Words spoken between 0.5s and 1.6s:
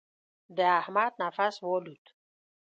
د احمد نفس